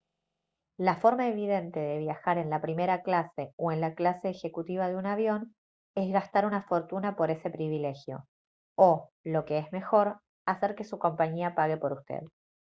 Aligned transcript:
la 0.79 0.95
forma 0.95 1.27
evidente 1.27 1.79
de 1.79 1.99
viajar 1.99 2.39
en 2.39 2.49
la 2.49 2.59
primera 2.59 3.03
clase 3.03 3.53
o 3.55 3.71
en 3.71 3.81
la 3.81 3.93
clase 3.93 4.29
ejecutiva 4.29 4.87
de 4.89 4.95
un 4.95 5.05
avión 5.05 5.53
es 5.95 6.11
gastar 6.11 6.47
una 6.47 6.63
fortuna 6.63 7.15
por 7.15 7.29
ese 7.29 7.51
privilegio 7.51 8.25
o 8.75 9.11
lo 9.23 9.45
que 9.45 9.59
es 9.59 9.71
mejor 9.71 10.19
hacer 10.47 10.73
que 10.73 10.85
su 10.85 10.97
compañía 10.97 11.53
pague 11.53 11.77
por 11.77 11.93
usted 11.93 12.23